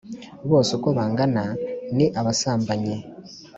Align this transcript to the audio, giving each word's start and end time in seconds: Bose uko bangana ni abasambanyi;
Bose 0.49 0.69
uko 0.77 0.87
bangana 0.97 1.43
ni 1.95 2.05
abasambanyi; 2.19 2.95